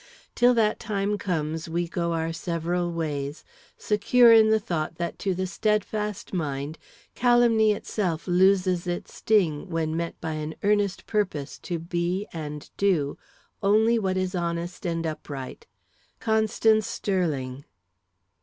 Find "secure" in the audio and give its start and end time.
3.77-4.33